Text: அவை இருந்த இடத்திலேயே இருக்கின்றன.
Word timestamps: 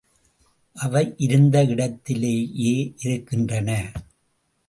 அவை 0.75 1.13
இருந்த 1.17 1.63
இடத்திலேயே 1.63 2.93
இருக்கின்றன. 2.99 3.69